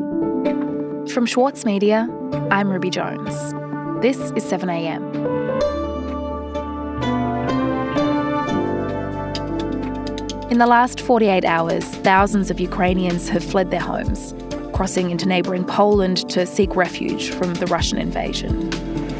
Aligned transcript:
From 0.00 1.26
Schwartz 1.26 1.64
Media, 1.64 2.08
I'm 2.52 2.70
Ruby 2.70 2.88
Jones. 2.88 3.34
This 4.00 4.16
is 4.36 4.44
7am. 4.44 5.02
In 10.52 10.58
the 10.58 10.66
last 10.68 11.00
48 11.00 11.44
hours, 11.44 11.84
thousands 11.84 12.48
of 12.48 12.60
Ukrainians 12.60 13.28
have 13.30 13.42
fled 13.42 13.72
their 13.72 13.80
homes, 13.80 14.36
crossing 14.72 15.10
into 15.10 15.26
neighbouring 15.26 15.64
Poland 15.64 16.28
to 16.30 16.46
seek 16.46 16.76
refuge 16.76 17.30
from 17.30 17.54
the 17.54 17.66
Russian 17.66 17.98
invasion. 17.98 18.70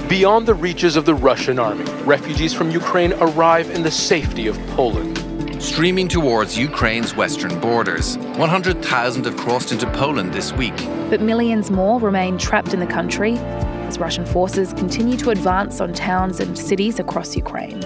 Beyond 0.08 0.46
the 0.46 0.54
reaches 0.54 0.94
of 0.94 1.06
the 1.06 1.14
Russian 1.16 1.58
army, 1.58 1.90
refugees 2.04 2.54
from 2.54 2.70
Ukraine 2.70 3.14
arrive 3.14 3.68
in 3.70 3.82
the 3.82 3.90
safety 3.90 4.46
of 4.46 4.56
Poland. 4.68 5.17
Streaming 5.58 6.06
towards 6.06 6.56
Ukraine's 6.56 7.16
western 7.16 7.58
borders, 7.58 8.16
100,000 8.16 9.24
have 9.24 9.36
crossed 9.36 9.72
into 9.72 9.90
Poland 9.90 10.32
this 10.32 10.52
week. 10.52 10.76
But 11.10 11.20
millions 11.20 11.68
more 11.68 11.98
remain 11.98 12.38
trapped 12.38 12.74
in 12.74 12.78
the 12.78 12.86
country 12.86 13.34
as 13.88 13.98
Russian 13.98 14.24
forces 14.24 14.72
continue 14.74 15.16
to 15.16 15.30
advance 15.30 15.80
on 15.80 15.92
towns 15.92 16.38
and 16.38 16.56
cities 16.56 17.00
across 17.00 17.34
Ukraine. 17.34 17.80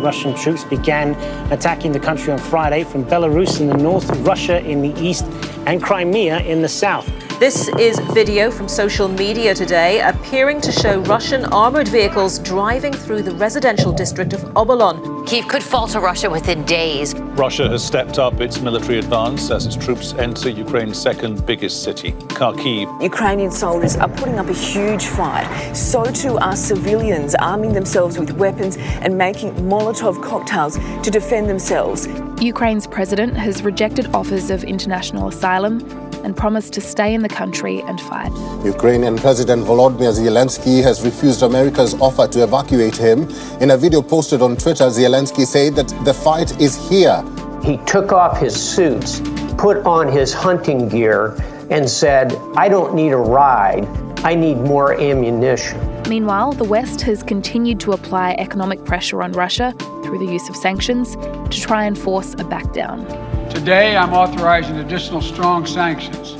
Russian 0.00 0.36
troops 0.36 0.62
began 0.62 1.16
attacking 1.52 1.90
the 1.90 1.98
country 1.98 2.32
on 2.32 2.38
Friday 2.38 2.84
from 2.84 3.04
Belarus 3.04 3.60
in 3.60 3.66
the 3.66 3.76
north, 3.76 4.08
Russia 4.18 4.64
in 4.64 4.80
the 4.80 4.96
east, 5.00 5.24
and 5.66 5.82
Crimea 5.82 6.38
in 6.40 6.62
the 6.62 6.68
south. 6.68 7.10
This 7.40 7.68
is 7.78 7.98
video 8.12 8.52
from 8.52 8.68
social 8.68 9.08
media 9.08 9.52
today 9.52 10.00
appearing 10.00 10.60
to 10.60 10.70
show 10.70 11.00
Russian 11.00 11.44
armoured 11.46 11.88
vehicles 11.88 12.38
driving 12.38 12.92
through 12.92 13.22
the 13.22 13.34
residential 13.34 13.92
district 13.92 14.32
of 14.32 14.42
Obolon. 14.54 15.19
Kiev 15.30 15.46
could 15.46 15.62
fall 15.62 15.86
to 15.86 16.00
Russia 16.00 16.28
within 16.28 16.64
days. 16.64 17.14
Russia 17.14 17.68
has 17.68 17.84
stepped 17.84 18.18
up 18.18 18.40
its 18.40 18.60
military 18.60 18.98
advance 18.98 19.48
as 19.52 19.64
its 19.64 19.76
troops 19.76 20.12
enter 20.14 20.48
Ukraine's 20.50 21.00
second 21.00 21.46
biggest 21.46 21.84
city, 21.84 22.10
Kharkiv. 22.34 23.00
Ukrainian 23.00 23.52
soldiers 23.52 23.94
are 23.94 24.08
putting 24.08 24.40
up 24.40 24.48
a 24.48 24.52
huge 24.52 25.04
fight. 25.04 25.46
So 25.72 26.02
too 26.02 26.36
are 26.38 26.56
civilians 26.56 27.36
arming 27.36 27.74
themselves 27.74 28.18
with 28.18 28.32
weapons 28.32 28.76
and 28.76 29.16
making 29.16 29.54
Molotov 29.70 30.20
cocktails 30.20 30.76
to 31.04 31.10
defend 31.12 31.48
themselves. 31.48 32.08
Ukraine's 32.40 32.88
president 32.88 33.36
has 33.36 33.62
rejected 33.62 34.12
offers 34.12 34.50
of 34.50 34.64
international 34.64 35.28
asylum 35.28 35.78
and 36.24 36.36
promised 36.36 36.72
to 36.74 36.80
stay 36.80 37.14
in 37.14 37.22
the 37.22 37.28
country 37.28 37.82
and 37.82 38.00
fight. 38.00 38.32
Ukrainian 38.64 39.16
President 39.16 39.64
Volodymyr 39.64 40.12
Zelensky 40.12 40.82
has 40.82 41.02
refused 41.02 41.42
America's 41.42 41.94
offer 42.00 42.26
to 42.28 42.42
evacuate 42.42 42.96
him. 42.96 43.28
In 43.60 43.70
a 43.70 43.76
video 43.76 44.02
posted 44.02 44.42
on 44.42 44.56
Twitter, 44.56 44.84
Zelensky 44.84 45.46
said 45.46 45.74
that 45.76 45.88
the 46.04 46.14
fight 46.14 46.60
is 46.60 46.76
here. 46.88 47.22
He 47.62 47.76
took 47.78 48.12
off 48.12 48.38
his 48.38 48.54
suits, 48.54 49.20
put 49.56 49.78
on 49.84 50.08
his 50.08 50.32
hunting 50.32 50.88
gear, 50.88 51.36
and 51.70 51.88
said, 51.88 52.34
I 52.56 52.68
don't 52.68 52.94
need 52.94 53.12
a 53.12 53.16
ride. 53.16 53.86
I 54.22 54.34
need 54.34 54.58
more 54.58 55.00
ammunition. 55.00 56.02
Meanwhile, 56.06 56.52
the 56.52 56.64
West 56.64 57.00
has 57.02 57.22
continued 57.22 57.80
to 57.80 57.92
apply 57.92 58.32
economic 58.32 58.84
pressure 58.84 59.22
on 59.22 59.32
Russia 59.32 59.74
through 60.04 60.18
the 60.18 60.30
use 60.30 60.46
of 60.50 60.56
sanctions 60.56 61.16
to 61.16 61.58
try 61.58 61.86
and 61.86 61.98
force 61.98 62.34
a 62.34 62.44
backdown. 62.44 63.00
Today, 63.48 63.96
I'm 63.96 64.12
authorizing 64.12 64.76
additional 64.76 65.22
strong 65.22 65.64
sanctions 65.64 66.32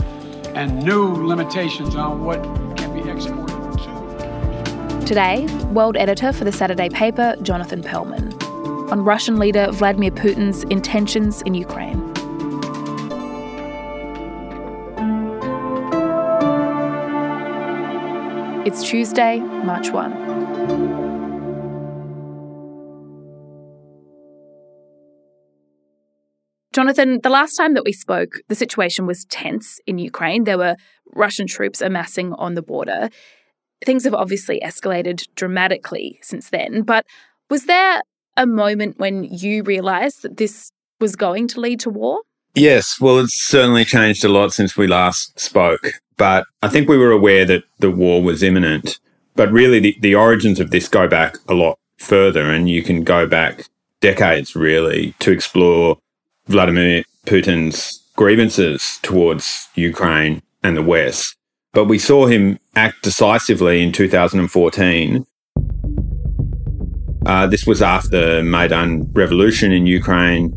and 0.55 0.85
new 0.85 1.27
limitations 1.27 1.97
on 1.97 2.23
what 2.23 2.43
can 2.77 2.93
be 2.93 3.09
exported 3.09 3.79
to. 3.79 5.07
Today, 5.07 5.47
world 5.73 5.97
editor 5.97 6.35
for 6.35 6.45
the 6.45 6.53
Saturday 6.53 6.91
paper, 6.91 7.35
Jonathan 7.41 7.83
Pearlman, 7.83 8.31
on 8.93 9.03
Russian 9.03 9.39
leader 9.39 9.73
Vladimir 9.73 10.11
Putin's 10.11 10.65
intentions 10.65 11.41
in 11.43 11.55
Ukraine. 11.55 12.10
It's 18.67 18.83
Tuesday, 18.83 19.39
March 19.39 19.89
1. 19.91 20.13
Jonathan, 26.75 27.21
the 27.23 27.31
last 27.31 27.57
time 27.57 27.73
that 27.73 27.85
we 27.85 27.93
spoke, 27.95 28.35
the 28.49 28.55
situation 28.55 29.07
was 29.07 29.25
tense 29.25 29.81
in 29.87 29.97
Ukraine. 29.97 30.45
There 30.45 30.59
were 30.59 30.77
Russian 31.15 31.47
troops 31.47 31.81
amassing 31.81 32.35
on 32.35 32.53
the 32.53 32.61
border. 32.61 33.09
Things 33.83 34.05
have 34.05 34.13
obviously 34.13 34.61
escalated 34.63 35.27
dramatically 35.37 36.19
since 36.21 36.51
then, 36.51 36.83
but 36.83 37.07
was 37.49 37.65
there 37.65 38.03
a 38.37 38.47
moment 38.47 38.99
when 38.99 39.25
you 39.25 39.63
realised 39.63 40.21
that 40.21 40.37
this 40.37 40.71
was 41.01 41.17
going 41.17 41.49
to 41.49 41.61
lead 41.61 41.81
to 41.81 41.89
war? 41.89 42.21
Yes, 42.55 42.99
well, 43.01 43.21
it's 43.21 43.35
certainly 43.35 43.87
changed 43.87 44.23
a 44.23 44.29
lot 44.29 44.53
since 44.53 44.77
we 44.77 44.87
last 44.87 45.41
spoke, 45.41 45.93
but 46.21 46.45
I 46.63 46.69
think 46.69 46.87
we 46.87 46.99
were 46.99 47.13
aware 47.13 47.47
that 47.47 47.65
the 47.79 47.91
war 47.91 48.23
was 48.23 48.43
imminent. 48.43 48.99
But 49.37 49.51
really, 49.51 49.81
the, 49.81 49.97
the 50.01 50.15
origins 50.15 50.61
of 50.61 50.71
this 50.71 50.87
go 50.87 51.09
back 51.09 51.39
a 51.49 51.55
lot 51.55 51.79
further, 51.97 52.43
and 52.43 52.69
you 52.69 52.83
can 52.83 53.05
go 53.05 53.27
back 53.27 53.65
decades 54.03 54.55
really 54.55 55.15
to 55.21 55.33
explore 55.33 55.97
Vladimir 56.47 57.05
Putin's 57.25 58.05
grievances 58.17 58.99
towards 59.03 59.69
Ukraine 59.77 60.43
and 60.63 60.77
the 60.77 60.83
West. 60.83 61.37
But 61.73 61.87
we 61.87 61.99
saw 61.99 62.27
him 62.27 62.59
act 62.77 63.03
decisively 63.03 63.83
in 63.83 63.91
2014. 63.91 65.27
Uh, 67.25 67.47
this 67.47 67.67
was 67.67 67.81
after 67.81 68.43
Maidan 68.43 69.11
revolution 69.15 69.73
in 69.73 69.87
Ukraine. 69.87 70.53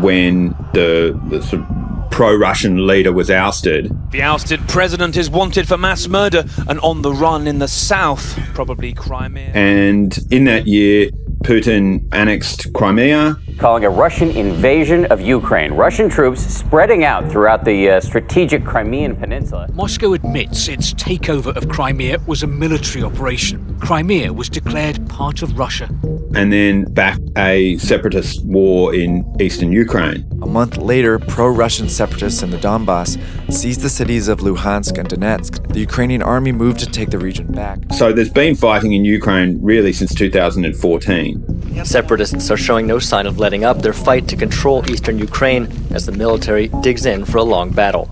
When 0.00 0.50
the, 0.72 1.18
the 1.28 1.42
sort 1.42 1.62
of 1.62 2.10
pro 2.10 2.36
Russian 2.36 2.86
leader 2.86 3.12
was 3.12 3.30
ousted. 3.30 3.90
The 4.10 4.22
ousted 4.22 4.60
president 4.68 5.16
is 5.16 5.30
wanted 5.30 5.66
for 5.66 5.78
mass 5.78 6.06
murder 6.08 6.44
and 6.68 6.78
on 6.80 7.02
the 7.02 7.12
run 7.12 7.46
in 7.46 7.60
the 7.60 7.68
south, 7.68 8.38
probably 8.52 8.92
Crimea. 8.92 9.52
And 9.54 10.18
in 10.30 10.44
that 10.44 10.66
year, 10.66 11.10
Putin 11.44 12.06
annexed 12.12 12.72
Crimea. 12.74 13.36
Calling 13.60 13.84
a 13.84 13.90
Russian 13.90 14.30
invasion 14.30 15.04
of 15.12 15.20
Ukraine. 15.20 15.74
Russian 15.74 16.08
troops 16.08 16.40
spreading 16.40 17.04
out 17.04 17.30
throughout 17.30 17.62
the 17.62 17.90
uh, 17.90 18.00
strategic 18.00 18.64
Crimean 18.64 19.14
Peninsula. 19.14 19.68
Moscow 19.74 20.14
admits 20.14 20.66
its 20.66 20.94
takeover 20.94 21.54
of 21.54 21.68
Crimea 21.68 22.20
was 22.26 22.42
a 22.42 22.46
military 22.46 23.04
operation. 23.04 23.78
Crimea 23.78 24.32
was 24.32 24.48
declared 24.48 25.06
part 25.10 25.42
of 25.42 25.58
Russia. 25.58 25.90
And 26.34 26.50
then 26.50 26.84
back 26.94 27.18
a 27.36 27.76
separatist 27.76 28.46
war 28.46 28.94
in 28.94 29.30
eastern 29.38 29.72
Ukraine. 29.72 30.26
A 30.40 30.46
month 30.46 30.78
later, 30.78 31.18
pro 31.18 31.48
Russian 31.48 31.90
separatists 31.90 32.42
in 32.42 32.48
the 32.48 32.56
Donbass 32.56 33.18
seized 33.52 33.82
the 33.82 33.90
cities 33.90 34.28
of 34.28 34.38
Luhansk 34.38 34.96
and 34.96 35.06
Donetsk. 35.06 35.70
The 35.74 35.80
Ukrainian 35.80 36.22
army 36.22 36.52
moved 36.52 36.78
to 36.80 36.86
take 36.86 37.10
the 37.10 37.18
region 37.18 37.52
back. 37.52 37.78
So 37.92 38.10
there's 38.12 38.30
been 38.30 38.54
fighting 38.54 38.94
in 38.94 39.04
Ukraine 39.04 39.58
really 39.60 39.92
since 39.92 40.14
2014. 40.14 41.84
Separatists 41.84 42.50
are 42.50 42.56
showing 42.56 42.86
no 42.86 42.98
sign 42.98 43.26
of 43.26 43.38
letting 43.38 43.49
up 43.64 43.82
their 43.82 43.92
fight 43.92 44.28
to 44.28 44.36
control 44.36 44.88
eastern 44.90 45.18
Ukraine 45.18 45.68
as 45.90 46.06
the 46.06 46.12
military 46.12 46.68
digs 46.82 47.04
in 47.04 47.24
for 47.24 47.38
a 47.38 47.42
long 47.42 47.70
battle. 47.70 48.06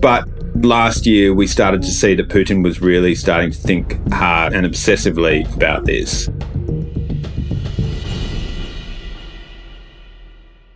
But 0.00 0.28
last 0.54 1.06
year, 1.06 1.34
we 1.34 1.46
started 1.46 1.82
to 1.82 1.90
see 1.90 2.14
that 2.14 2.28
Putin 2.28 2.62
was 2.62 2.80
really 2.80 3.14
starting 3.14 3.50
to 3.50 3.58
think 3.58 3.98
hard 4.12 4.52
and 4.52 4.66
obsessively 4.66 5.52
about 5.54 5.84
this. 5.84 6.28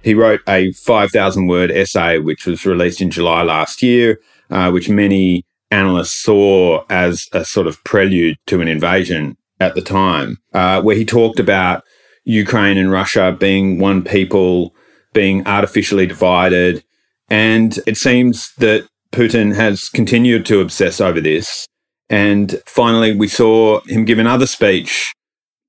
He 0.02 0.14
wrote 0.14 0.40
a 0.48 0.72
5,000 0.72 1.46
word 1.46 1.70
essay, 1.70 2.18
which 2.18 2.46
was 2.46 2.64
released 2.64 3.00
in 3.00 3.10
July 3.10 3.42
last 3.42 3.82
year, 3.82 4.20
uh, 4.50 4.70
which 4.70 4.88
many 4.88 5.44
analysts 5.70 6.14
saw 6.14 6.84
as 6.88 7.28
a 7.32 7.44
sort 7.44 7.66
of 7.66 7.82
prelude 7.84 8.36
to 8.46 8.60
an 8.60 8.68
invasion 8.68 9.36
at 9.60 9.74
the 9.74 9.82
time, 9.82 10.38
uh, 10.54 10.80
where 10.80 10.96
he 10.96 11.04
talked 11.04 11.38
about 11.38 11.84
Ukraine 12.28 12.76
and 12.76 12.92
Russia 12.92 13.34
being 13.38 13.78
one 13.78 14.02
people, 14.02 14.74
being 15.14 15.46
artificially 15.46 16.06
divided. 16.06 16.84
And 17.30 17.78
it 17.86 17.96
seems 17.96 18.52
that 18.58 18.86
Putin 19.12 19.54
has 19.54 19.88
continued 19.88 20.44
to 20.46 20.60
obsess 20.60 21.00
over 21.00 21.20
this. 21.20 21.66
And 22.10 22.60
finally, 22.66 23.16
we 23.16 23.28
saw 23.28 23.80
him 23.86 24.04
give 24.04 24.18
another 24.18 24.46
speech 24.46 25.12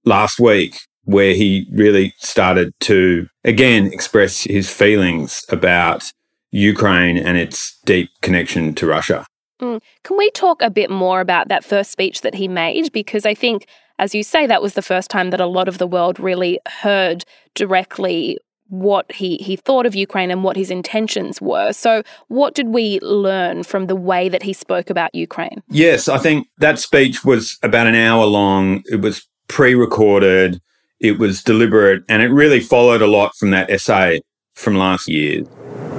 last 0.04 0.40
week 0.40 0.78
where 1.06 1.34
he 1.34 1.66
really 1.72 2.14
started 2.18 2.74
to 2.82 3.28
again 3.44 3.88
express 3.88 4.44
his 4.44 4.70
feelings 4.70 5.44
about 5.50 6.12
Ukraine 6.52 7.18
and 7.18 7.38
its 7.38 7.80
deep 7.86 8.10
connection 8.22 8.76
to 8.76 8.86
Russia. 8.86 9.26
Mm. 9.62 9.82
Can 10.04 10.18
we 10.18 10.30
talk 10.32 10.62
a 10.62 10.70
bit 10.70 10.90
more 10.90 11.22
about 11.22 11.48
that 11.48 11.64
first 11.64 11.92
speech 11.92 12.22
that 12.22 12.36
he 12.36 12.48
made? 12.48 12.92
Because 12.92 13.26
I 13.26 13.34
think, 13.34 13.66
as 13.99 14.15
you 14.15 14.23
say, 14.23 14.47
that 14.47 14.63
was 14.63 14.75
the 14.75 14.83
first 14.83 15.11
time 15.11 15.31
that 15.31 15.41
a 15.41 15.47
lot 15.47 15.69
of 15.69 15.79
the 15.79 15.87
world 15.87 16.19
really 16.19 16.59
heard 16.67 17.25
directly 17.55 18.39
what 18.69 19.11
he, 19.13 19.37
he 19.37 19.57
thought 19.57 19.87
of 19.87 19.95
Ukraine 19.95 20.31
and 20.31 20.43
what 20.43 20.57
his 20.57 20.71
intentions 20.71 21.41
were. 21.41 21.73
So, 21.73 22.03
what 22.29 22.55
did 22.55 22.69
we 22.69 22.99
learn 23.01 23.63
from 23.63 23.87
the 23.87 23.97
way 23.97 24.29
that 24.29 24.43
he 24.43 24.53
spoke 24.53 24.91
about 24.91 25.15
Ukraine? 25.15 25.63
Yes, 25.69 26.09
I 26.09 26.19
think 26.19 26.49
that 26.59 26.79
speech 26.79 27.25
was 27.25 27.59
about 27.63 27.87
an 27.87 27.95
hour 27.95 28.25
long. 28.25 28.83
It 28.87 29.01
was 29.01 29.29
pre 29.49 29.75
recorded, 29.75 30.61
it 30.99 31.19
was 31.19 31.43
deliberate, 31.43 32.03
and 32.09 32.23
it 32.23 32.29
really 32.29 32.61
followed 32.61 33.03
a 33.03 33.07
lot 33.07 33.37
from 33.37 33.51
that 33.51 33.71
essay 33.71 34.23
from 34.55 34.77
last 34.77 35.09
year. 35.09 35.45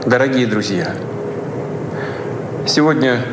Дорогие 0.06 0.48
друзья, 0.48 0.95
сегодня 2.68 3.24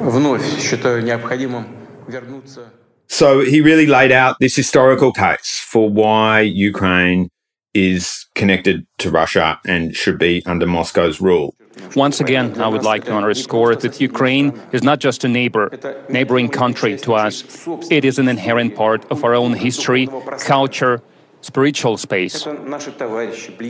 вновь 0.00 0.44
считаю 0.60 1.02
необходимым 1.02 1.66
вернуться 2.06 2.72
so 3.11 3.41
he 3.41 3.59
really 3.59 3.85
laid 3.85 4.11
out 4.11 4.37
this 4.39 4.55
historical 4.55 5.11
case 5.11 5.59
for 5.59 5.89
why 5.89 6.39
Ukraine 6.39 7.27
is 7.73 8.25
connected 8.35 8.85
to 8.99 9.11
Russia 9.11 9.59
and 9.65 9.93
should 9.95 10.17
be 10.17 10.41
under 10.45 10.65
Moscow's 10.65 11.19
rule. 11.19 11.53
Once 11.95 12.21
again, 12.21 12.59
I 12.61 12.67
would 12.67 12.83
like 12.83 13.03
to 13.05 13.13
underscore 13.13 13.75
that 13.75 13.99
Ukraine 13.99 14.57
is 14.71 14.81
not 14.81 14.99
just 14.99 15.25
a 15.25 15.27
neighbor, 15.27 15.69
neighboring 16.09 16.47
country 16.49 16.97
to 16.99 17.13
us. 17.13 17.67
It 17.89 18.05
is 18.05 18.17
an 18.17 18.27
inherent 18.29 18.75
part 18.75 19.09
of 19.11 19.23
our 19.25 19.35
own 19.35 19.53
history, 19.53 20.07
culture, 20.39 21.01
spiritual 21.41 21.97
space. 21.97 22.47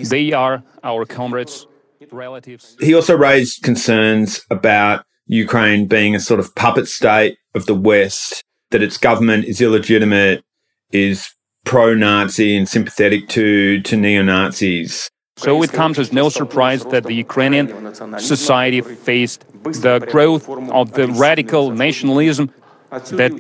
They 0.10 0.34
are 0.34 0.64
our 0.84 1.06
comrades, 1.06 1.66
relatives. 2.12 2.76
He 2.80 2.94
also 2.94 3.18
raised 3.18 3.64
concerns 3.64 4.42
about 4.52 5.04
Ukraine 5.26 5.88
being 5.88 6.14
a 6.16 6.20
sort 6.20 6.40
of 6.40 6.54
puppet 6.56 6.88
state 6.88 7.38
of 7.56 7.66
the 7.66 7.76
West 7.76 8.44
that 8.72 8.82
its 8.82 8.98
government 8.98 9.46
is 9.46 9.62
illegitimate, 9.62 10.44
is 10.92 11.30
pro 11.66 11.94
Nazi 11.94 12.58
and 12.58 12.68
sympathetic 12.68 13.28
to, 13.30 13.82
to 13.82 13.96
neo 13.96 14.24
Nazis. 14.24 15.10
So 15.38 15.64
it 15.64 15.72
comes 15.72 15.98
as 15.98 16.12
no 16.12 16.30
surprise 16.30 16.84
that 16.86 17.04
the 17.04 17.14
Ukrainian 17.14 17.96
society 18.20 18.82
faced 18.82 19.46
the 19.64 20.06
growth 20.12 20.48
of 20.50 20.92
the 20.94 21.08
radical 21.08 21.72
nationalism 21.72 22.52
that 22.92 23.32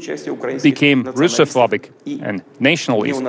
became 0.63 1.03
Russophobic 1.03 1.91
and 2.23 2.43
nationalist. 2.59 3.21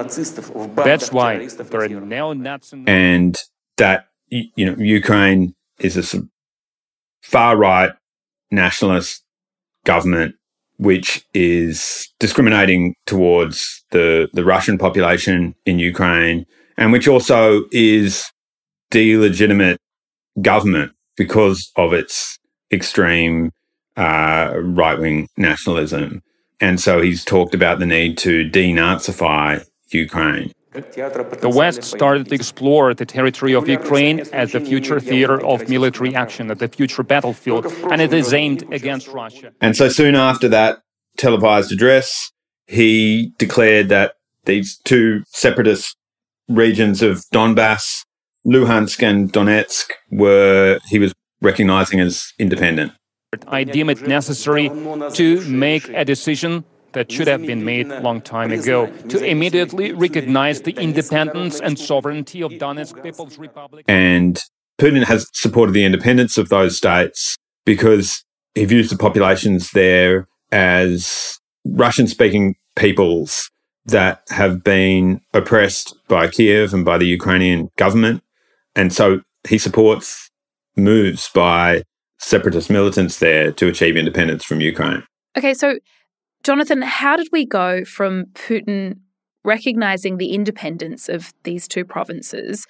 That's 0.76 1.12
why 1.12 1.46
there 1.46 1.82
are 1.82 1.88
neo-Nazis. 1.88 2.84
And 2.86 3.36
that, 3.76 4.06
you 4.28 4.64
know, 4.66 4.76
Ukraine 4.78 5.54
is 5.80 5.96
a 6.14 6.22
far 7.22 7.56
right 7.56 7.92
nationalist 8.50 9.24
government 9.84 10.36
which 10.78 11.24
is 11.34 12.08
discriminating 12.18 12.94
towards 13.06 13.84
the, 13.90 14.28
the 14.32 14.44
Russian 14.44 14.78
population 14.78 15.54
in 15.66 15.78
Ukraine, 15.78 16.46
and 16.76 16.92
which 16.92 17.08
also 17.08 17.64
is 17.72 18.24
delegitimate 18.90 19.78
government 20.40 20.92
because 21.16 21.70
of 21.76 21.92
its 21.92 22.38
extreme 22.72 23.50
uh, 23.96 24.52
right 24.56 24.98
wing 24.98 25.28
nationalism. 25.36 26.22
And 26.60 26.80
so 26.80 27.00
he's 27.00 27.24
talked 27.24 27.54
about 27.54 27.78
the 27.78 27.86
need 27.86 28.16
to 28.18 28.48
denazify 28.48 29.66
Ukraine. 29.90 30.52
The 30.72 31.52
West 31.54 31.84
started 31.84 32.28
to 32.28 32.34
explore 32.34 32.94
the 32.94 33.04
territory 33.04 33.54
of 33.54 33.68
Ukraine 33.68 34.20
as 34.32 34.52
the 34.52 34.60
future 34.60 35.00
theater 35.00 35.44
of 35.44 35.68
military 35.68 36.14
action, 36.14 36.50
as 36.50 36.58
the 36.58 36.68
future 36.68 37.02
battlefield, 37.02 37.66
and 37.90 38.00
it 38.00 38.12
is 38.12 38.32
aimed 38.32 38.62
against 38.72 39.08
Russia. 39.08 39.52
And 39.60 39.76
so 39.76 39.88
soon 39.90 40.14
after 40.14 40.48
that 40.48 40.80
televised 41.18 41.72
address, 41.72 42.30
he 42.66 43.32
declared 43.38 43.90
that 43.90 44.14
these 44.46 44.78
two 44.84 45.24
separatist 45.28 45.94
regions 46.48 47.02
of 47.02 47.24
Donbass, 47.34 48.04
Luhansk 48.46 49.02
and 49.02 49.30
Donetsk, 49.30 49.90
were 50.10 50.78
he 50.88 50.98
was 50.98 51.12
recognizing 51.42 52.00
as 52.00 52.32
independent. 52.38 52.92
I 53.48 53.64
deem 53.64 53.88
it 53.90 54.06
necessary 54.06 54.68
to 55.14 55.40
make 55.48 55.88
a 55.88 56.04
decision 56.04 56.64
that 56.92 57.10
should 57.10 57.28
have 57.28 57.42
been 57.42 57.64
made 57.64 57.90
a 57.90 58.00
long 58.00 58.20
time 58.20 58.52
ago 58.52 58.86
to 59.08 59.24
immediately 59.24 59.92
recognize 59.92 60.62
the 60.62 60.72
independence 60.72 61.60
and 61.60 61.78
sovereignty 61.78 62.42
of 62.42 62.52
Donetsk 62.52 63.02
People's 63.02 63.38
Republic. 63.38 63.84
And 63.88 64.38
Putin 64.80 65.04
has 65.04 65.28
supported 65.32 65.72
the 65.72 65.84
independence 65.84 66.38
of 66.38 66.48
those 66.48 66.76
states 66.76 67.36
because 67.64 68.24
he 68.54 68.64
views 68.64 68.90
the 68.90 68.96
populations 68.96 69.70
there 69.70 70.28
as 70.50 71.38
Russian 71.64 72.06
speaking 72.06 72.56
peoples 72.76 73.50
that 73.86 74.22
have 74.30 74.62
been 74.62 75.20
oppressed 75.34 75.94
by 76.08 76.28
Kiev 76.28 76.72
and 76.72 76.84
by 76.84 76.98
the 76.98 77.06
Ukrainian 77.06 77.70
government. 77.76 78.22
And 78.76 78.92
so 78.92 79.20
he 79.48 79.58
supports 79.58 80.30
moves 80.76 81.28
by 81.34 81.82
separatist 82.18 82.70
militants 82.70 83.18
there 83.18 83.52
to 83.52 83.68
achieve 83.68 83.96
independence 83.96 84.44
from 84.44 84.60
Ukraine. 84.60 85.02
Okay, 85.36 85.54
so 85.54 85.78
Jonathan, 86.42 86.82
how 86.82 87.16
did 87.16 87.28
we 87.30 87.46
go 87.46 87.84
from 87.84 88.26
Putin 88.34 88.98
recognizing 89.44 90.18
the 90.18 90.32
independence 90.32 91.08
of 91.08 91.32
these 91.44 91.68
two 91.68 91.84
provinces 91.84 92.66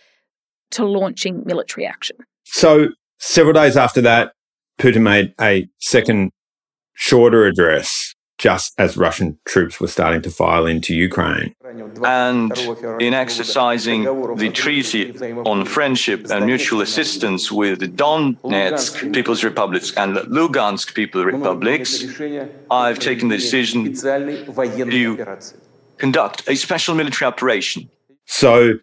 to 0.70 0.84
launching 0.84 1.42
military 1.46 1.86
action? 1.86 2.16
So, 2.44 2.88
several 3.18 3.54
days 3.54 3.76
after 3.76 4.00
that, 4.02 4.32
Putin 4.78 5.02
made 5.02 5.34
a 5.40 5.68
second 5.78 6.30
shorter 6.94 7.46
address 7.46 8.14
just 8.38 8.74
as 8.78 8.96
Russian 8.96 9.38
troops 9.46 9.80
were 9.80 9.86
starting 9.88 10.20
to 10.22 10.30
file 10.30 10.66
into 10.66 10.94
Ukraine. 10.94 11.54
And 12.04 12.56
in 13.00 13.14
exercising 13.14 14.04
the 14.36 14.50
treaty 14.52 15.12
on 15.44 15.64
friendship 15.64 16.30
and 16.30 16.46
mutual 16.46 16.80
assistance 16.80 17.50
with 17.50 17.80
the 17.80 17.88
Donetsk 17.88 19.14
People's 19.14 19.44
Republics 19.44 19.92
and 19.96 20.16
Lugansk 20.16 20.94
People's 20.94 21.24
Republics, 21.24 22.04
I've 22.70 22.98
taken 22.98 23.28
the 23.28 23.36
decision 23.36 23.94
to 23.94 25.44
conduct 25.98 26.48
a 26.48 26.56
special 26.56 26.94
military 26.94 27.28
operation. 27.28 27.88
So, 28.26 28.78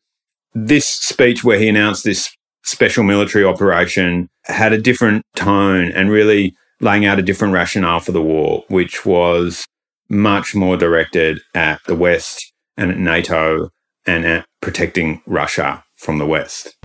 this 0.53 0.85
speech 0.85 1.43
where 1.43 1.59
he 1.59 1.67
announced 1.67 2.03
this 2.03 2.35
special 2.63 3.03
military 3.03 3.45
operation 3.45 4.29
had 4.45 4.73
a 4.73 4.81
different 4.81 5.25
tone 5.35 5.91
and 5.91 6.09
really 6.09 6.55
laying 6.81 7.05
out 7.05 7.19
a 7.19 7.21
different 7.21 7.53
rationale 7.53 7.99
for 7.99 8.11
the 8.11 8.21
war, 8.21 8.63
which 8.67 9.05
was 9.05 9.65
much 10.09 10.55
more 10.55 10.75
directed 10.75 11.39
at 11.53 11.81
the 11.85 11.95
West 11.95 12.48
and 12.79 12.91
at 12.91 12.97
NATO 12.97 13.69
and 14.07 14.25
at 14.25 14.45
protecting 14.61 15.21
Russia 15.27 15.83
from 15.97 16.17
the 16.17 16.25
West. 16.25 16.77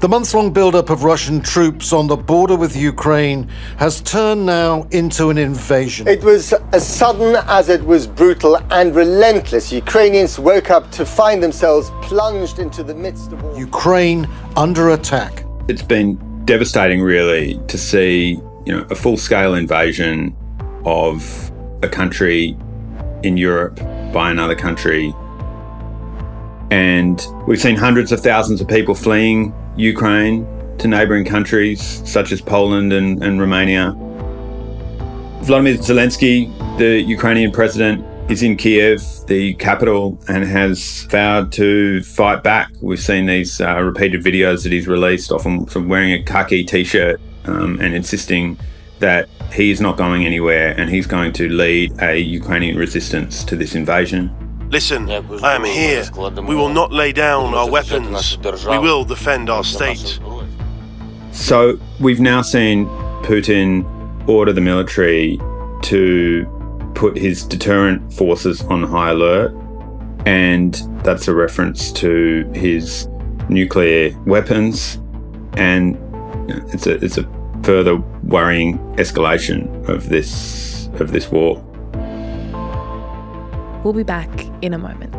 The 0.00 0.08
months 0.08 0.34
long 0.34 0.52
build-up 0.52 0.90
of 0.90 1.04
Russian 1.04 1.40
troops 1.40 1.92
on 1.92 2.06
the 2.06 2.16
border 2.16 2.56
with 2.56 2.76
Ukraine 2.76 3.48
has 3.78 4.00
turned 4.02 4.44
now 4.44 4.86
into 4.90 5.30
an 5.30 5.38
invasion. 5.38 6.06
It 6.08 6.22
was 6.22 6.52
as 6.72 6.86
sudden 6.86 7.36
as 7.46 7.68
it 7.68 7.82
was 7.82 8.06
brutal 8.06 8.56
and 8.70 8.94
relentless. 8.94 9.72
Ukrainians 9.72 10.38
woke 10.38 10.70
up 10.70 10.90
to 10.92 11.06
find 11.06 11.42
themselves 11.42 11.90
plunged 12.02 12.58
into 12.58 12.82
the 12.82 12.94
midst 12.94 13.32
of 13.32 13.42
war. 13.42 13.58
Ukraine 13.58 14.26
under 14.56 14.90
attack. 14.90 15.44
It's 15.68 15.82
been 15.82 16.16
devastating, 16.44 17.02
really, 17.02 17.60
to 17.68 17.78
see 17.78 18.40
you 18.66 18.72
know 18.72 18.86
a 18.90 18.94
full-scale 18.94 19.54
invasion 19.54 20.36
of 20.84 21.50
a 21.82 21.88
country 21.88 22.56
in 23.22 23.36
Europe 23.36 23.80
by 24.12 24.30
another 24.30 24.54
country. 24.54 25.14
And 26.70 27.24
we've 27.46 27.60
seen 27.60 27.76
hundreds 27.76 28.12
of 28.12 28.20
thousands 28.20 28.60
of 28.60 28.68
people 28.68 28.94
fleeing 28.94 29.54
Ukraine 29.76 30.46
to 30.78 30.88
neighbouring 30.88 31.24
countries 31.24 32.02
such 32.04 32.32
as 32.32 32.40
Poland 32.40 32.92
and, 32.92 33.22
and 33.22 33.40
Romania. 33.40 33.94
Vladimir 35.42 35.74
Zelensky, 35.74 36.50
the 36.78 37.00
Ukrainian 37.00 37.52
president, 37.52 38.04
is 38.30 38.42
in 38.42 38.56
Kiev, 38.56 39.02
the 39.28 39.54
capital, 39.54 40.18
and 40.28 40.44
has 40.44 41.04
vowed 41.04 41.52
to 41.52 42.02
fight 42.02 42.42
back. 42.42 42.72
We've 42.80 43.00
seen 43.00 43.26
these 43.26 43.60
uh, 43.60 43.80
repeated 43.80 44.24
videos 44.24 44.64
that 44.64 44.72
he's 44.72 44.88
released, 44.88 45.30
often 45.30 45.66
from 45.66 45.88
wearing 45.88 46.12
a 46.12 46.22
khaki 46.22 46.64
t 46.64 46.82
shirt 46.82 47.20
um, 47.44 47.78
and 47.80 47.94
insisting 47.94 48.58
that 48.98 49.28
he 49.52 49.70
is 49.70 49.80
not 49.80 49.96
going 49.96 50.24
anywhere 50.24 50.74
and 50.78 50.90
he's 50.90 51.06
going 51.06 51.32
to 51.34 51.48
lead 51.48 52.00
a 52.00 52.18
Ukrainian 52.18 52.76
resistance 52.76 53.44
to 53.44 53.56
this 53.56 53.74
invasion. 53.74 54.30
Listen, 54.70 55.08
I 55.08 55.54
am 55.54 55.64
here. 55.64 56.04
We 56.42 56.56
will 56.56 56.68
not 56.68 56.92
lay 56.92 57.12
down 57.12 57.54
our 57.54 57.70
weapons. 57.70 58.36
We 58.66 58.78
will 58.78 59.04
defend 59.04 59.48
our 59.48 59.62
state. 59.62 60.18
So 61.30 61.78
we've 62.00 62.20
now 62.20 62.42
seen 62.42 62.86
Putin 63.22 63.84
order 64.28 64.52
the 64.52 64.60
military 64.60 65.38
to 65.82 66.46
put 66.94 67.16
his 67.16 67.44
deterrent 67.44 68.12
forces 68.12 68.62
on 68.64 68.82
high 68.82 69.10
alert, 69.10 69.52
and 70.26 70.74
that's 71.04 71.28
a 71.28 71.34
reference 71.34 71.92
to 71.92 72.50
his 72.54 73.06
nuclear 73.48 74.18
weapons, 74.26 74.98
and 75.56 75.96
it's 76.72 76.86
a 76.86 77.04
it's 77.04 77.18
a 77.18 77.35
further 77.64 77.96
worrying 78.24 78.78
escalation 78.96 79.88
of 79.88 80.08
this 80.08 80.88
of 81.00 81.12
this 81.12 81.30
war. 81.30 81.62
We'll 83.84 83.92
be 83.92 84.02
back 84.02 84.30
in 84.62 84.74
a 84.74 84.78
moment. 84.78 85.14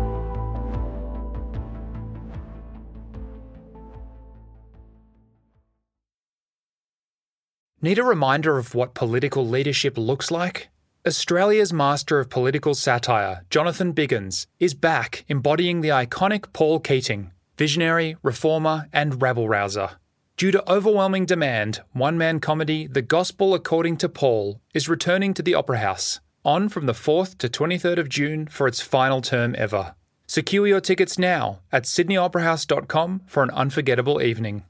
Need 7.79 8.00
a 8.00 8.03
reminder 8.03 8.58
of 8.58 8.74
what 8.74 8.96
political 8.96 9.48
leadership 9.48 9.98
looks 9.98 10.32
like? 10.32 10.70
Australia's 11.08 11.72
master 11.72 12.20
of 12.20 12.29
political 12.29 12.75
satire, 12.75 13.46
Jonathan 13.50 13.94
Biggins, 13.94 14.48
is 14.60 14.74
back 14.74 15.24
embodying 15.29 15.82
the 15.82 15.89
iconic 15.89 16.51
Paul 16.51 16.79
Keating. 16.79 17.32
Visionary, 17.58 18.17
reformer, 18.24 18.88
and 18.91 19.22
rabble 19.22 19.48
rouser. 19.48 19.91
Due 20.38 20.51
to 20.51 20.72
overwhelming 20.72 21.25
demand, 21.25 21.82
one 21.94 22.15
man 22.15 22.39
comedy 22.39 22.86
The 22.86 23.01
Gospel 23.01 23.56
According 23.56 23.98
to 23.98 24.08
Paul 24.08 24.62
is 24.72 24.88
returning 24.88 25.34
to 25.34 25.41
the 25.41 25.56
Opera 25.56 25.79
House, 25.79 26.20
on 26.46 26.70
from 26.70 26.86
the 26.86 26.94
4th 26.94 27.39
to 27.39 27.50
23rd 27.50 27.98
of 27.98 28.08
June 28.08 28.46
for 28.46 28.67
its 28.67 28.79
final 28.79 29.20
term 29.20 29.56
ever. 29.58 29.96
Secure 30.27 30.67
your 30.67 30.79
tickets 30.79 31.17
now 31.17 31.62
at 31.72 31.86
sydneyoperahouse.com 31.86 33.24
for 33.25 33.41
an 33.41 33.50
unforgettable 33.50 34.22
evening. 34.22 34.63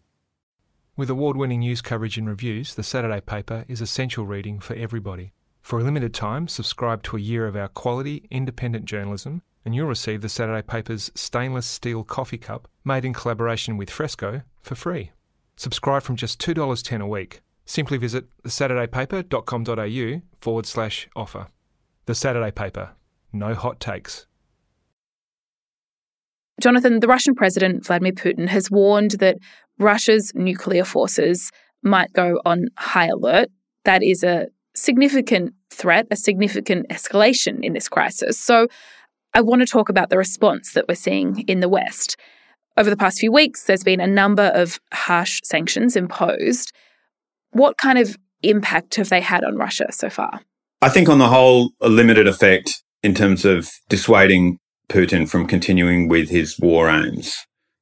With 0.95 1.09
award 1.09 1.35
winning 1.35 1.59
news 1.59 1.81
coverage 1.81 2.17
and 2.17 2.29
reviews, 2.29 2.75
the 2.75 2.81
Saturday 2.81 3.19
paper 3.19 3.65
is 3.67 3.81
essential 3.81 4.25
reading 4.25 4.61
for 4.61 4.73
everybody. 4.75 5.33
For 5.61 5.79
a 5.79 5.83
limited 5.83 6.13
time, 6.13 6.47
subscribe 6.47 7.03
to 7.03 7.17
a 7.17 7.19
year 7.19 7.45
of 7.45 7.57
our 7.57 7.67
quality, 7.67 8.25
independent 8.31 8.85
journalism, 8.85 9.41
and 9.65 9.75
you'll 9.75 9.87
receive 9.87 10.21
the 10.21 10.29
Saturday 10.29 10.65
paper's 10.65 11.11
stainless 11.13 11.65
steel 11.65 12.05
coffee 12.05 12.37
cup, 12.37 12.69
made 12.85 13.03
in 13.03 13.11
collaboration 13.11 13.75
with 13.75 13.89
Fresco, 13.89 14.43
for 14.61 14.75
free. 14.75 15.11
Subscribe 15.57 16.03
from 16.03 16.15
just 16.15 16.39
$2.10 16.39 17.01
a 17.01 17.07
week. 17.07 17.41
Simply 17.65 17.97
visit 17.97 18.25
thesaturdaypaper.com.au 18.43 20.21
forward 20.39 20.65
slash 20.65 21.09
offer. 21.15 21.47
The 22.05 22.15
Saturday 22.15 22.51
Paper. 22.51 22.91
No 23.33 23.53
hot 23.53 23.81
takes. 23.81 24.25
Jonathan, 26.61 27.01
the 27.01 27.07
Russian 27.07 27.35
president, 27.35 27.85
Vladimir 27.85 28.13
Putin, 28.13 28.47
has 28.47 28.71
warned 28.71 29.11
that 29.19 29.37
Russia's 29.77 30.31
nuclear 30.33 30.85
forces 30.85 31.51
might 31.83 32.13
go 32.13 32.39
on 32.45 32.67
high 32.77 33.07
alert. 33.07 33.49
That 33.83 34.01
is 34.01 34.23
a 34.23 34.47
significant 34.75 35.53
threat, 35.69 36.07
a 36.09 36.15
significant 36.15 36.87
escalation 36.89 37.63
in 37.63 37.73
this 37.73 37.89
crisis. 37.89 38.39
So 38.39 38.67
I 39.33 39.41
want 39.41 39.61
to 39.61 39.67
talk 39.67 39.89
about 39.89 40.09
the 40.09 40.17
response 40.17 40.73
that 40.73 40.87
we're 40.87 40.95
seeing 40.95 41.41
in 41.47 41.59
the 41.59 41.69
West. 41.69 42.15
Over 42.77 42.91
the 42.91 42.97
past 42.97 43.19
few 43.19 43.31
weeks, 43.31 43.63
there's 43.63 43.83
been 43.83 43.99
a 43.99 44.07
number 44.07 44.51
of 44.53 44.79
harsh 44.93 45.41
sanctions 45.43 45.95
imposed. 45.95 46.71
What 47.51 47.77
kind 47.77 47.97
of 47.97 48.15
impact 48.43 48.95
have 48.95 49.09
they 49.09 49.21
had 49.21 49.43
on 49.43 49.57
Russia 49.57 49.87
so 49.91 50.11
far? 50.11 50.41
I 50.81 50.89
think, 50.89 51.09
on 51.09 51.17
the 51.17 51.27
whole, 51.27 51.71
a 51.81 51.89
limited 51.89 52.27
effect 52.27 52.83
in 53.01 53.15
terms 53.15 53.45
of 53.45 53.71
dissuading 53.89 54.59
Putin 54.89 55.27
from 55.27 55.47
continuing 55.47 56.07
with 56.07 56.29
his 56.29 56.59
war 56.59 56.87
aims. 56.87 57.35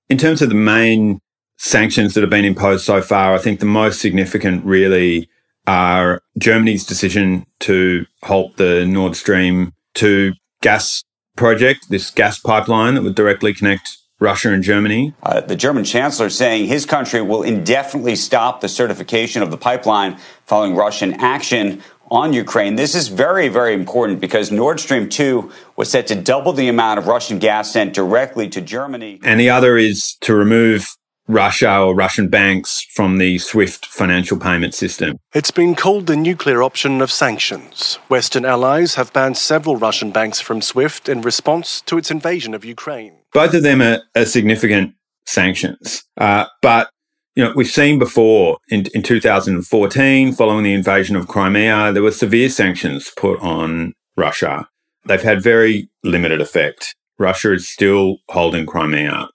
In 0.09 0.17
terms 0.17 0.41
of 0.41 0.47
the 0.47 0.55
main 0.55 1.19
sanctions 1.57 2.13
that 2.13 2.21
have 2.21 2.29
been 2.29 2.45
imposed 2.45 2.85
so 2.85 3.01
far, 3.01 3.33
I 3.33 3.37
think 3.37 3.59
the 3.59 3.65
most 3.65 3.99
significant 3.99 4.63
really 4.63 5.27
are 5.67 6.21
Germany's 6.37 6.85
decision 6.85 7.45
to 7.61 8.05
halt 8.23 8.55
the 8.55 8.85
Nord 8.85 9.17
Stream 9.17 9.73
2 9.95 10.33
gas 10.61 11.03
project, 11.35 11.89
this 11.89 12.11
gas 12.11 12.39
pipeline 12.39 12.93
that 12.95 13.01
would 13.01 13.15
directly 13.15 13.53
connect 13.53 13.97
Russia 14.25 14.51
and 14.51 14.63
Germany. 14.63 15.13
Uh, 15.21 15.39
the 15.41 15.55
German 15.55 15.83
chancellor 15.83 16.31
saying 16.31 16.65
his 16.65 16.85
country 16.85 17.21
will 17.21 17.43
indefinitely 17.43 18.15
stop 18.15 18.59
the 18.59 18.67
certification 18.67 19.43
of 19.43 19.51
the 19.51 19.57
pipeline 19.57 20.17
following 20.45 20.75
Russian 20.75 21.13
action 21.35 21.83
on 22.09 22.33
Ukraine. 22.33 22.75
This 22.75 22.95
is 22.95 23.07
very, 23.07 23.47
very 23.49 23.73
important 23.73 24.19
because 24.19 24.51
Nord 24.51 24.79
Stream 24.79 25.09
2 25.09 25.51
was 25.75 25.91
set 25.91 26.07
to 26.07 26.15
double 26.15 26.53
the 26.53 26.67
amount 26.67 26.97
of 26.99 27.07
Russian 27.07 27.37
gas 27.37 27.71
sent 27.71 27.93
directly 27.93 28.49
to 28.49 28.61
Germany. 28.61 29.19
And 29.23 29.39
the 29.39 29.51
other 29.51 29.77
is 29.77 30.15
to 30.21 30.33
remove 30.33 30.95
Russia 31.27 31.79
or 31.79 31.95
Russian 31.95 32.27
banks 32.27 32.85
from 32.93 33.17
the 33.17 33.39
SWIFT 33.39 33.87
financial 33.87 34.37
payment 34.37 34.75
system. 34.75 35.17
It's 35.33 35.49
been 35.49 35.73
called 35.73 36.05
the 36.05 36.15
nuclear 36.15 36.61
option 36.61 37.01
of 37.01 37.11
sanctions. 37.11 37.95
Western 38.09 38.45
allies 38.45 38.95
have 38.95 39.11
banned 39.11 39.37
several 39.37 39.75
Russian 39.75 40.11
banks 40.11 40.39
from 40.39 40.61
SWIFT 40.61 41.09
in 41.09 41.21
response 41.21 41.81
to 41.81 41.97
its 41.97 42.11
invasion 42.11 42.53
of 42.53 42.63
Ukraine. 42.63 43.13
Both 43.35 43.53
of 43.53 43.63
them 43.63 43.81
are, 43.81 44.01
are 44.15 44.23
significant 44.25 44.95
sanctions. 45.25 46.05
Uh, 46.15 46.45
but 46.61 46.89
you 47.35 47.43
know, 47.43 47.51
we've 47.53 47.67
seen 47.67 47.99
before 47.99 48.59
in, 48.69 48.85
in 48.95 49.03
2014, 49.03 50.31
following 50.31 50.63
the 50.63 50.73
invasion 50.73 51.17
of 51.17 51.27
Crimea, 51.27 51.91
there 51.91 52.01
were 52.01 52.11
severe 52.11 52.47
sanctions 52.47 53.11
put 53.17 53.37
on 53.41 53.91
Russia. 54.15 54.69
They've 55.05 55.21
had 55.21 55.43
very 55.43 55.89
limited 56.01 56.39
effect. 56.39 56.95
Russia 57.19 57.51
is 57.51 57.67
still 57.67 58.19
holding 58.29 58.65
Crimea. 58.65 59.27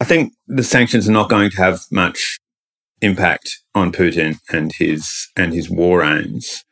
I 0.00 0.04
think 0.04 0.32
the 0.48 0.64
sanctions 0.64 1.08
are 1.08 1.12
not 1.12 1.30
going 1.30 1.50
to 1.50 1.56
have 1.58 1.82
much 1.92 2.40
impact 3.02 3.62
on 3.72 3.92
Putin 3.92 4.38
and 4.50 4.72
his 4.72 5.28
and 5.36 5.54
his 5.54 5.70
war 5.70 6.02
aims. 6.02 6.64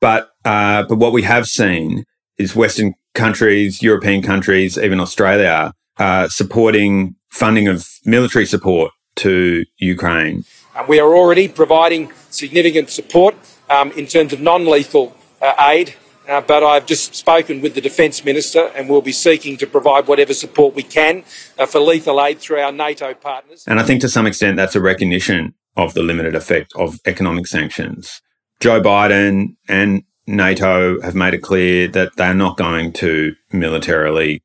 But 0.00 0.30
uh, 0.44 0.82
but 0.82 0.96
what 0.98 1.12
we 1.12 1.22
have 1.22 1.46
seen 1.46 2.02
is 2.38 2.56
Western 2.56 2.94
countries, 3.14 3.82
European 3.82 4.20
countries, 4.22 4.76
even 4.76 4.98
Australia, 4.98 5.72
uh, 5.98 6.28
supporting 6.28 7.16
funding 7.30 7.68
of 7.68 7.86
military 8.04 8.46
support 8.46 8.92
to 9.16 9.64
Ukraine. 9.78 10.44
We 10.88 11.00
are 11.00 11.14
already 11.14 11.48
providing 11.48 12.12
significant 12.30 12.90
support 12.90 13.34
um, 13.68 13.90
in 13.92 14.06
terms 14.06 14.32
of 14.32 14.40
non-lethal 14.40 15.16
uh, 15.42 15.54
aid 15.60 15.94
uh, 16.28 16.42
but 16.42 16.62
I've 16.62 16.84
just 16.84 17.14
spoken 17.14 17.62
with 17.62 17.74
the 17.74 17.80
Defence 17.80 18.22
Minister 18.22 18.70
and 18.76 18.88
we'll 18.88 19.00
be 19.00 19.12
seeking 19.12 19.56
to 19.56 19.66
provide 19.66 20.06
whatever 20.06 20.34
support 20.34 20.74
we 20.74 20.82
can 20.82 21.24
uh, 21.58 21.64
for 21.64 21.80
lethal 21.80 22.22
aid 22.22 22.38
through 22.38 22.60
our 22.60 22.70
NATO 22.70 23.14
partners. 23.14 23.64
And 23.66 23.80
I 23.80 23.82
think 23.82 24.02
to 24.02 24.10
some 24.10 24.26
extent 24.26 24.58
that's 24.58 24.76
a 24.76 24.80
recognition 24.80 25.54
of 25.74 25.94
the 25.94 26.02
limited 26.02 26.34
effect 26.34 26.72
of 26.76 26.98
economic 27.06 27.46
sanctions. 27.46 28.20
Joe 28.60 28.82
Biden 28.82 29.56
and 29.68 30.02
NATO 30.26 31.00
have 31.00 31.14
made 31.14 31.32
it 31.32 31.38
clear 31.38 31.88
that 31.88 32.16
they're 32.16 32.34
not 32.34 32.58
going 32.58 32.92
to 32.94 33.34
militarily 33.50 34.42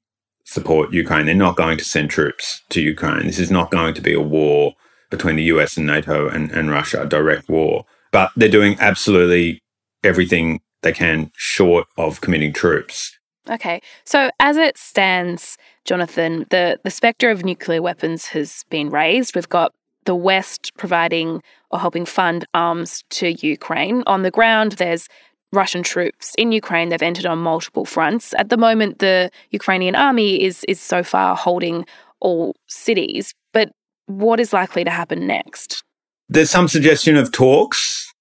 support 0.53 0.93
Ukraine. 0.93 1.25
They're 1.25 1.35
not 1.35 1.57
going 1.57 1.77
to 1.77 1.83
send 1.83 2.09
troops 2.09 2.61
to 2.69 2.81
Ukraine. 2.81 3.25
This 3.27 3.39
is 3.39 3.51
not 3.51 3.71
going 3.71 3.93
to 3.95 4.01
be 4.01 4.13
a 4.13 4.21
war 4.21 4.73
between 5.09 5.35
the 5.35 5.43
US 5.43 5.77
and 5.77 5.85
NATO 5.85 6.27
and, 6.29 6.51
and 6.51 6.69
Russia, 6.69 7.01
a 7.01 7.05
direct 7.05 7.49
war. 7.49 7.85
But 8.11 8.31
they're 8.35 8.49
doing 8.49 8.77
absolutely 8.79 9.61
everything 10.03 10.61
they 10.81 10.93
can 10.93 11.31
short 11.35 11.87
of 11.97 12.21
committing 12.21 12.53
troops. 12.53 13.17
Okay. 13.49 13.81
So 14.05 14.29
as 14.39 14.57
it 14.57 14.77
stands, 14.77 15.57
Jonathan, 15.85 16.45
the, 16.49 16.79
the 16.83 16.91
spectre 16.91 17.29
of 17.29 17.43
nuclear 17.43 17.81
weapons 17.81 18.27
has 18.27 18.63
been 18.69 18.89
raised. 18.89 19.35
We've 19.35 19.49
got 19.49 19.73
the 20.05 20.15
West 20.15 20.71
providing 20.77 21.41
or 21.71 21.79
helping 21.79 22.05
fund 22.05 22.45
arms 22.53 23.03
to 23.09 23.33
Ukraine. 23.45 24.03
On 24.05 24.21
the 24.21 24.31
ground, 24.31 24.73
there's 24.73 25.07
Russian 25.53 25.83
troops 25.83 26.33
in 26.37 26.51
Ukraine. 26.51 26.89
They've 26.89 27.01
entered 27.01 27.25
on 27.25 27.37
multiple 27.37 27.85
fronts. 27.85 28.33
At 28.37 28.49
the 28.49 28.57
moment, 28.57 28.99
the 28.99 29.29
Ukrainian 29.51 29.95
army 29.95 30.43
is 30.43 30.63
is 30.67 30.81
so 30.81 31.03
far 31.03 31.35
holding 31.35 31.85
all 32.19 32.55
cities. 32.67 33.33
But 33.53 33.71
what 34.07 34.39
is 34.39 34.51
likely 34.51 34.83
to 34.83 34.89
happen 34.89 35.27
next? 35.27 35.83
There's 36.29 36.49
some 36.49 36.67
suggestion 36.67 37.15
of 37.15 37.31
talks 37.31 38.11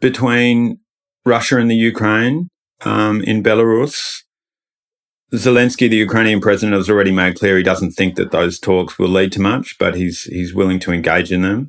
between 0.00 0.78
Russia 1.24 1.58
and 1.58 1.70
the 1.70 1.76
Ukraine 1.76 2.48
um, 2.80 3.22
in 3.22 3.42
Belarus. 3.42 4.22
Zelensky, 5.32 5.88
the 5.88 5.96
Ukrainian 5.96 6.40
president, 6.40 6.76
has 6.76 6.90
already 6.90 7.12
made 7.12 7.38
clear 7.38 7.56
he 7.56 7.62
doesn't 7.62 7.92
think 7.92 8.16
that 8.16 8.32
those 8.32 8.58
talks 8.58 8.98
will 8.98 9.08
lead 9.08 9.32
to 9.32 9.40
much, 9.40 9.76
but 9.78 9.94
he's 9.94 10.24
he's 10.24 10.52
willing 10.52 10.78
to 10.80 10.92
engage 10.92 11.32
in 11.32 11.42
them. 11.42 11.68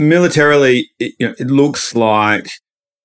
Militarily, 0.00 0.90
it, 0.98 1.12
you 1.18 1.28
know, 1.28 1.34
it 1.38 1.48
looks 1.48 1.94
like 1.94 2.48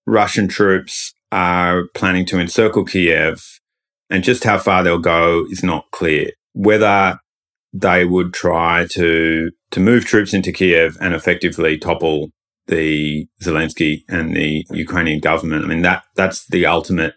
Russian 0.08 0.48
troops 0.48 1.13
are 1.36 1.88
planning 1.94 2.25
to 2.27 2.39
encircle 2.39 2.86
Kiev, 2.86 3.44
and 4.10 4.24
just 4.24 4.46
how 4.46 4.58
far 4.58 4.84
they'll 4.84 5.00
go 5.00 5.46
is 5.50 5.63
not 5.63 5.92
clear. 5.92 6.32
Whether 6.54 7.20
they 7.74 8.06
would 8.06 8.34
try 8.34 8.88
to 8.92 9.51
to 9.72 9.80
move 9.82 10.06
troops 10.06 10.34
into 10.34 10.54
Kiev 10.54 10.98
and 11.01 11.13
effectively 11.13 11.77
topple 11.77 12.30
the 12.68 13.27
Zelensky 13.44 14.04
and 14.08 14.34
the 14.36 14.65
Ukrainian 14.72 15.20
government. 15.20 15.65
I 15.65 15.68
mean, 15.68 15.82
that 15.82 16.04
that's 16.15 16.48
the 16.48 16.65
ultimate 16.65 17.15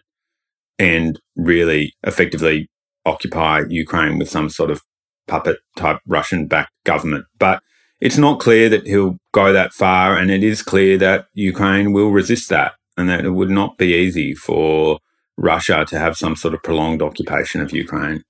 and 0.77 1.19
really 1.37 1.93
effectively 2.03 2.67
occupy 3.05 3.63
Ukraine 3.69 4.19
with 4.19 4.29
some 4.29 4.49
sort 4.49 4.69
of 4.69 4.81
puppet 5.27 5.59
type 5.77 5.99
Russian 6.05 6.47
backed 6.47 6.73
government. 6.85 7.25
But 7.37 7.61
it's 8.01 8.17
not 8.17 8.41
clear 8.41 8.67
that 8.69 8.85
he'll 8.85 9.17
go 9.33 9.53
that 9.53 9.73
far. 9.73 10.17
And 10.17 10.29
it 10.29 10.43
is 10.43 10.61
clear 10.61 10.97
that 10.97 11.27
Ukraine 11.33 11.93
will 11.93 12.11
resist 12.11 12.49
that 12.49 12.73
and 12.99 13.09
that 13.09 13.25
it 13.25 13.31
would 13.31 13.49
not 13.49 13.77
be 13.77 13.93
easy 13.93 14.35
for 14.35 14.99
Russia 15.37 15.85
to 15.87 15.97
have 15.97 16.17
some 16.17 16.35
sort 16.35 16.53
of 16.53 16.61
prolonged 16.61 17.01
occupation 17.01 17.61
of 17.61 17.71
Ukraine. 17.71 18.23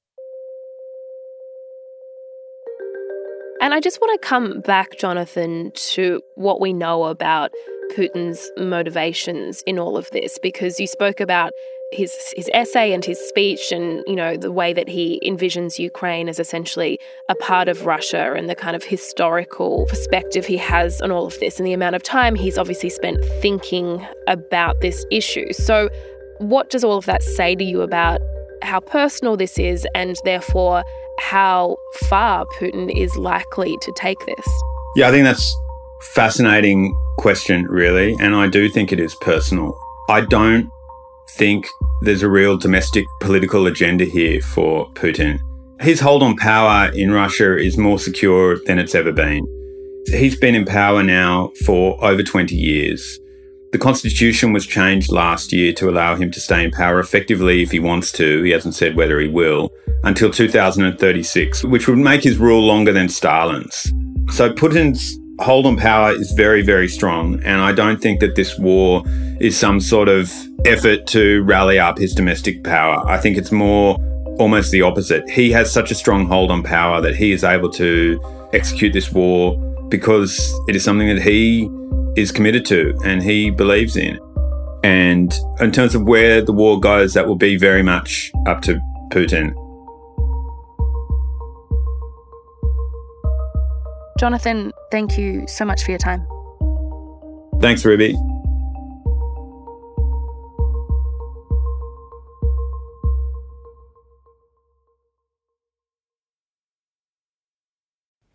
And 3.62 3.74
I 3.74 3.82
just 3.82 4.00
want 4.00 4.22
to 4.22 4.28
come 4.28 4.62
back, 4.62 4.98
Jonathan, 5.00 5.72
to 5.94 6.22
what 6.36 6.62
we 6.62 6.72
know 6.72 7.06
about 7.06 7.52
Putin's 7.92 8.50
motivations 8.58 9.62
in 9.66 9.80
all 9.80 9.98
of 9.98 10.10
this, 10.12 10.38
because 10.42 10.80
you 10.80 10.88
spoke 10.88 11.20
about 11.20 11.52
his 11.92 12.16
his 12.36 12.50
essay 12.54 12.94
and 12.94 13.04
his 13.04 13.20
speech 13.30 13.72
and 13.72 14.04
you 14.06 14.16
know 14.16 14.38
the 14.38 14.52
way 14.52 14.74
that 14.74 14.88
he 14.88 15.20
envisions 15.26 15.80
Ukraine 15.80 16.30
as 16.30 16.40
essentially 16.40 17.00
a 17.30 17.36
part 17.36 17.68
of 17.68 17.86
Russia 17.86 18.34
and 18.38 18.48
the 18.48 18.56
kind 18.56 18.76
of 18.76 18.84
historical 18.84 19.86
perspective 19.88 20.46
he 20.46 20.58
has 20.58 21.02
on 21.02 21.12
all 21.12 21.26
of 21.26 21.40
this 21.40 21.58
and 21.58 21.66
the 21.66 21.74
amount 21.74 21.96
of 21.96 22.04
time 22.04 22.36
he's 22.36 22.58
obviously 22.60 22.90
spent 22.90 23.24
thinking 23.42 24.06
about 24.28 24.80
this 24.82 25.04
issue. 25.10 25.52
So 25.52 25.90
what 26.38 26.70
does 26.70 26.84
all 26.84 26.98
of 26.98 27.06
that 27.06 27.24
say 27.24 27.56
to 27.56 27.64
you 27.64 27.82
about 27.82 28.22
how 28.62 28.80
personal 28.80 29.38
this 29.38 29.58
is 29.58 29.88
and 29.96 30.16
therefore 30.24 30.84
how 31.20 31.78
far 32.08 32.46
Putin 32.60 32.96
is 32.96 33.16
likely 33.18 33.78
to 33.82 33.92
take 33.96 34.20
this. 34.26 34.48
Yeah, 34.96 35.10
I 35.10 35.12
think 35.12 35.26
that's 35.26 35.56
fascinating 36.14 36.98
question, 37.18 37.66
really, 37.66 38.16
and 38.20 38.36
I 38.36 38.48
do 38.48 38.70
think 38.70 38.92
it 38.92 39.00
is 39.00 39.16
personal. 39.16 39.78
I 40.10 40.22
don't 40.22 40.70
think 41.38 41.68
there's 42.02 42.24
a 42.24 42.30
real 42.30 42.58
domestic 42.58 43.06
political 43.22 43.68
agenda 43.68 44.06
here 44.06 44.42
for 44.42 44.90
Putin. 44.94 45.40
His 45.82 46.00
hold 46.00 46.24
on 46.24 46.36
power 46.36 46.92
in 46.94 47.12
Russia 47.12 47.58
is 47.58 47.78
more 47.78 48.00
secure 48.00 48.60
than 48.66 48.80
it's 48.80 48.96
ever 48.96 49.12
been. 49.12 49.46
He's 50.08 50.38
been 50.38 50.56
in 50.56 50.66
power 50.66 51.04
now 51.04 51.52
for 51.66 52.04
over 52.04 52.24
20 52.24 52.56
years. 52.56 53.20
The 53.72 53.78
constitution 53.78 54.52
was 54.52 54.66
changed 54.66 55.12
last 55.12 55.54
year 55.54 55.74
to 55.74 55.90
allow 55.90 56.16
him 56.16 56.32
to 56.32 56.40
stay 56.40 56.64
in 56.64 56.72
power 56.72 57.00
effectively 57.00 57.62
if 57.62 57.72
he 57.72 57.80
wants 57.80 58.12
to. 58.14 58.42
He 58.44 58.50
hasn't 58.50 58.74
said 58.74 58.96
whether 58.96 59.20
he 59.20 59.28
will 59.28 59.72
until 60.04 60.32
2036, 60.32 61.64
which 61.66 61.88
would 61.88 61.98
make 61.98 62.24
his 62.24 62.38
rule 62.38 62.66
longer 62.66 62.92
than 62.92 63.10
Stalin's. 63.10 63.94
So 64.32 64.52
Putin's 64.52 65.18
hold 65.40 65.66
on 65.66 65.78
power 65.78 66.12
is 66.12 66.32
very, 66.32 66.62
very 66.62 66.88
strong. 66.88 67.42
And 67.44 67.62
I 67.62 67.72
don't 67.72 68.02
think 68.02 68.20
that 68.20 68.36
this 68.36 68.58
war 68.58 69.04
is 69.40 69.58
some 69.58 69.80
sort 69.80 70.10
of 70.10 70.34
effort 70.66 71.08
to 71.08 71.44
rally 71.44 71.80
up 71.80 71.98
his 71.98 72.14
domestic 72.14 72.64
power. 72.64 73.08
I 73.08 73.18
think 73.18 73.38
it's 73.38 73.52
more 73.52 73.98
almost 74.40 74.72
the 74.72 74.82
opposite. 74.82 75.30
He 75.30 75.52
has 75.52 75.72
such 75.72 75.92
a 75.92 75.96
strong 75.96 76.26
hold 76.26 76.52
on 76.52 76.64
power 76.64 77.02
that 77.02 77.16
he 77.16 77.32
is 77.32 77.44
able 77.44 77.70
to 77.72 78.20
execute 78.54 78.94
this 78.94 79.12
war 79.12 79.58
because 79.90 80.54
it 80.68 80.76
is 80.76 80.84
something 80.84 81.08
that 81.08 81.22
he 81.22 81.70
is 82.16 82.32
committed 82.32 82.66
to 82.66 82.98
and 83.04 83.22
he 83.22 83.50
believes 83.50 83.96
in. 83.96 84.20
And 84.84 85.38
in 85.60 85.72
terms 85.72 85.94
of 85.94 86.04
where 86.04 86.42
the 86.42 86.54
war 86.54 86.80
goes, 86.80 87.14
that 87.14 87.28
will 87.28 87.36
be 87.36 87.58
very 87.58 87.84
much 87.84 88.32
up 88.48 88.62
to 88.62 88.80
Putin. 89.12 89.54
Jonathan, 94.20 94.72
thank 94.92 95.18
you 95.18 95.46
so 95.48 95.66
much 95.66 95.84
for 95.84 95.92
your 95.92 95.98
time. 95.98 96.26
Thanks, 97.62 97.84
Ruby. 97.84 98.18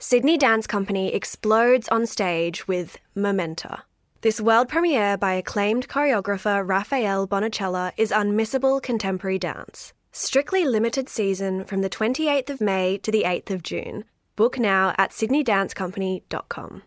Sydney 0.06 0.36
Dance 0.36 0.66
Company 0.66 1.14
explodes 1.14 1.88
on 1.88 2.04
stage 2.04 2.68
with 2.68 2.98
Momenta. 3.14 3.84
This 4.20 4.38
world 4.38 4.68
premiere 4.68 5.16
by 5.16 5.32
acclaimed 5.32 5.88
choreographer 5.88 6.62
Rafael 6.62 7.26
Bonachela 7.26 7.90
is 7.96 8.10
unmissable 8.10 8.82
contemporary 8.82 9.38
dance. 9.38 9.94
Strictly 10.12 10.66
limited 10.66 11.08
season 11.08 11.64
from 11.64 11.80
the 11.80 11.88
28th 11.88 12.50
of 12.50 12.60
May 12.60 12.98
to 12.98 13.10
the 13.10 13.22
8th 13.22 13.48
of 13.48 13.62
June. 13.62 14.04
Book 14.36 14.58
now 14.58 14.94
at 14.98 15.12
sydneydancecompany.com. 15.12 16.82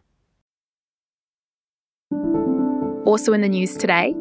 Also 3.04 3.34
in 3.34 3.42
the 3.42 3.50
news 3.50 3.76
today, 3.78 4.14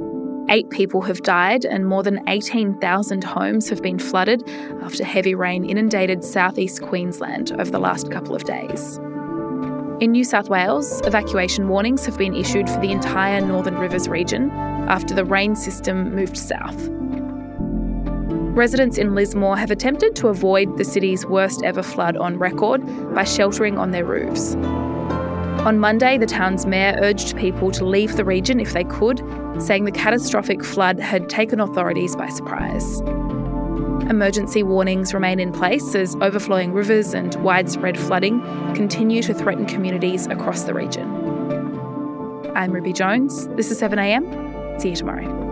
Eight 0.48 0.70
people 0.70 1.02
have 1.02 1.22
died 1.22 1.64
and 1.64 1.86
more 1.86 2.04
than 2.04 2.20
18,000 2.28 3.24
homes 3.24 3.68
have 3.68 3.82
been 3.82 3.98
flooded 3.98 4.48
after 4.80 5.04
heavy 5.04 5.34
rain 5.34 5.64
inundated 5.64 6.22
southeast 6.22 6.82
Queensland 6.82 7.50
over 7.52 7.70
the 7.70 7.80
last 7.80 8.12
couple 8.12 8.34
of 8.34 8.44
days. 8.44 8.98
In 9.98 10.12
New 10.12 10.22
South 10.22 10.48
Wales, 10.48 11.02
evacuation 11.04 11.68
warnings 11.68 12.06
have 12.06 12.16
been 12.16 12.34
issued 12.36 12.70
for 12.70 12.78
the 12.80 12.92
entire 12.92 13.40
Northern 13.40 13.76
Rivers 13.76 14.08
region 14.08 14.50
after 14.88 15.14
the 15.14 15.24
rain 15.24 15.56
system 15.56 16.14
moved 16.14 16.36
south. 16.36 16.88
Residents 18.56 18.98
in 18.98 19.16
Lismore 19.16 19.56
have 19.56 19.72
attempted 19.72 20.14
to 20.16 20.28
avoid 20.28 20.78
the 20.78 20.84
city's 20.84 21.26
worst 21.26 21.62
ever 21.64 21.82
flood 21.82 22.16
on 22.16 22.38
record 22.38 22.86
by 23.14 23.24
sheltering 23.24 23.78
on 23.78 23.90
their 23.90 24.04
roofs. 24.04 24.54
On 25.64 25.78
Monday, 25.80 26.16
the 26.16 26.26
town's 26.26 26.66
mayor 26.66 26.96
urged 27.00 27.36
people 27.36 27.70
to 27.72 27.84
leave 27.84 28.16
the 28.16 28.24
region 28.24 28.60
if 28.60 28.72
they 28.72 28.84
could, 28.84 29.18
saying 29.58 29.84
the 29.84 29.90
catastrophic 29.90 30.64
flood 30.64 31.00
had 31.00 31.28
taken 31.28 31.60
authorities 31.60 32.14
by 32.14 32.28
surprise. 32.28 33.00
Emergency 34.08 34.62
warnings 34.62 35.12
remain 35.12 35.40
in 35.40 35.50
place 35.52 35.96
as 35.96 36.14
overflowing 36.20 36.72
rivers 36.72 37.12
and 37.12 37.34
widespread 37.36 37.98
flooding 37.98 38.40
continue 38.74 39.22
to 39.22 39.34
threaten 39.34 39.66
communities 39.66 40.28
across 40.28 40.62
the 40.62 40.74
region. 40.74 41.08
I'm 42.54 42.70
Ruby 42.70 42.92
Jones. 42.92 43.48
This 43.48 43.72
is 43.72 43.80
7am. 43.80 44.80
See 44.80 44.90
you 44.90 44.96
tomorrow. 44.96 45.45